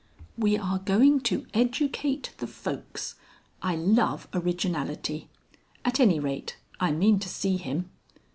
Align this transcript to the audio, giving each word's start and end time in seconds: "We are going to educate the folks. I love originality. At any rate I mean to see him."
"We 0.35 0.57
are 0.57 0.79
going 0.79 1.19
to 1.29 1.45
educate 1.53 2.33
the 2.39 2.47
folks. 2.47 3.17
I 3.61 3.75
love 3.75 4.27
originality. 4.33 5.29
At 5.85 5.99
any 5.99 6.19
rate 6.19 6.57
I 6.79 6.89
mean 6.89 7.19
to 7.19 7.29
see 7.29 7.57
him." 7.57 7.91